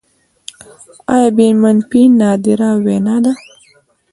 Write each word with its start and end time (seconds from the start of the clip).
اې 1.15 1.23
بي 1.35 1.47
منفي 1.61 2.03
نادره 2.19 2.71
وینه 2.83 3.15
ده 3.23 3.31